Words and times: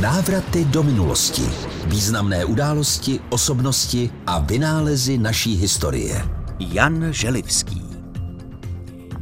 Návraty 0.00 0.64
do 0.64 0.82
minulosti. 0.82 1.42
Významné 1.86 2.44
události, 2.44 3.20
osobnosti 3.30 4.10
a 4.26 4.38
vynálezy 4.38 5.18
naší 5.18 5.54
historie. 5.54 6.28
Jan 6.58 7.12
Želivský. 7.12 7.82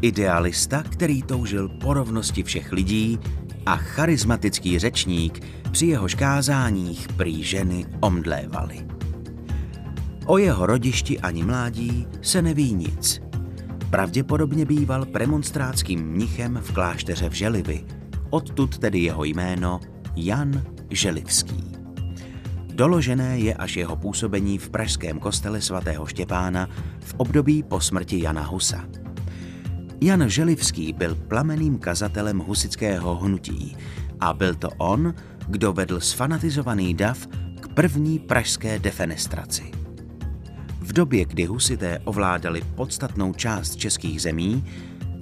Idealista, 0.00 0.82
který 0.82 1.22
toužil 1.22 1.68
po 1.68 1.94
rovnosti 1.94 2.42
všech 2.42 2.72
lidí 2.72 3.18
a 3.66 3.76
charismatický 3.76 4.78
řečník, 4.78 5.46
při 5.70 5.86
jehož 5.86 6.14
kázáních 6.14 7.08
prý 7.08 7.44
ženy 7.44 7.86
omdlévaly. 8.00 8.86
O 10.26 10.38
jeho 10.38 10.66
rodišti 10.66 11.20
ani 11.20 11.44
mládí 11.44 12.06
se 12.22 12.42
neví 12.42 12.74
nic. 12.74 13.22
Pravděpodobně 13.90 14.64
býval 14.64 15.06
premonstrátským 15.06 16.00
mnichem 16.00 16.58
v 16.62 16.72
klášteře 16.72 17.28
v 17.28 17.32
Želivi, 17.32 17.84
odtud 18.30 18.78
tedy 18.78 18.98
jeho 18.98 19.24
jméno 19.24 19.80
Jan 20.16 20.62
Želivský. 20.90 21.72
Doložené 22.74 23.38
je 23.38 23.54
až 23.54 23.76
jeho 23.76 23.96
působení 23.96 24.58
v 24.58 24.70
pražském 24.70 25.18
kostele 25.18 25.60
svatého 25.60 26.06
Štěpána 26.06 26.68
v 27.00 27.14
období 27.16 27.62
po 27.62 27.80
smrti 27.80 28.22
Jana 28.22 28.42
Husa. 28.42 28.84
Jan 30.00 30.28
Želivský 30.28 30.92
byl 30.92 31.14
plameným 31.14 31.78
kazatelem 31.78 32.38
husického 32.38 33.16
hnutí 33.16 33.76
a 34.20 34.32
byl 34.34 34.54
to 34.54 34.68
on, 34.78 35.14
kdo 35.48 35.72
vedl 35.72 36.00
sfanatizovaný 36.00 36.94
dav 36.94 37.26
k 37.60 37.68
první 37.74 38.18
pražské 38.18 38.78
defenestraci. 38.78 39.70
V 40.80 40.92
době, 40.92 41.24
kdy 41.24 41.44
husité 41.44 41.98
ovládali 42.04 42.62
podstatnou 42.74 43.32
část 43.32 43.76
českých 43.76 44.22
zemí, 44.22 44.64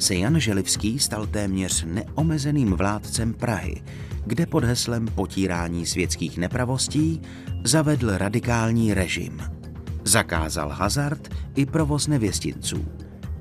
se 0.01 0.15
Jan 0.15 0.41
Želivský 0.41 0.99
stal 0.99 1.27
téměř 1.27 1.85
neomezeným 1.89 2.73
vládcem 2.73 3.35
Prahy, 3.35 3.83
kde 4.27 4.47
pod 4.47 4.65
heslem 4.65 5.07
potírání 5.07 5.87
světských 5.87 6.39
nepravostí 6.39 7.21
zavedl 7.65 8.19
radikální 8.19 8.95
režim. 8.95 9.43
Zakázal 10.05 10.69
hazard 10.69 11.29
i 11.57 11.67
provoz 11.67 12.07
nevěstinců. 12.07 12.87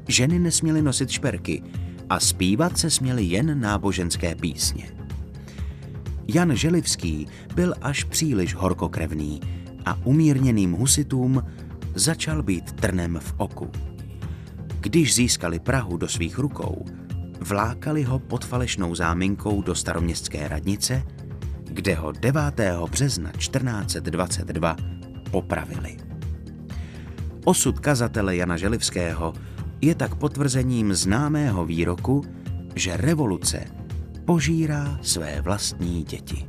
Ženy 0.08 0.40
nesměly 0.40 0.82
nosit 0.82 1.10
šperky 1.10 1.64
a 2.10 2.20
zpívat 2.20 2.78
se 2.78 2.90
směly 2.90 3.24
jen 3.24 3.62
náboženské 3.62 4.36
písně. 4.36 4.92
Jan 6.28 6.56
Želivský 6.56 7.28
byl 7.56 7.74
až 7.82 8.04
příliš 8.04 8.56
horkokrevný 8.56 9.40
a 9.86 10.06
umírněným 10.06 10.72
husitům 10.72 11.44
začal 11.96 12.44
být 12.44 12.72
trnem 12.72 13.20
v 13.22 13.34
oku. 13.38 13.72
Když 14.82 15.16
získali 15.16 15.60
Prahu 15.60 15.98
do 15.98 16.08
svých 16.08 16.38
rukou, 16.38 16.86
vlákali 17.40 18.04
ho 18.04 18.20
pod 18.20 18.46
falešnou 18.46 18.96
záminkou 18.96 19.62
do 19.62 19.76
staroměstské 19.76 20.48
radnice, 20.48 21.04
kde 21.64 21.96
ho 21.96 22.12
9. 22.12 22.42
března 22.92 23.32
1422 23.32 24.76
popravili. 25.32 25.98
Osud 27.46 27.80
kazatele 27.80 28.36
Jana 28.36 28.58
Želivského 28.58 29.34
je 29.82 29.96
tak 29.96 30.16
potvrzením 30.16 30.94
známého 30.94 31.66
výroku, 31.66 32.24
že 32.76 32.98
revoluce 32.98 33.66
požírá 34.26 35.00
své 35.02 35.42
vlastní 35.42 36.04
děti. 36.04 36.48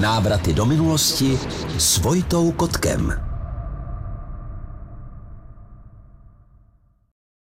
Návraty 0.00 0.52
do 0.52 0.66
minulosti 0.66 1.38
s 1.78 1.98
Vojtou 1.98 2.52
Kotkem. 2.52 3.29